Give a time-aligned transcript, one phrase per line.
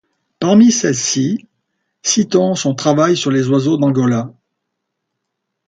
[0.39, 1.47] Parmi celles-ci
[2.01, 4.33] citons son travail sur les oiseaux d'Angola.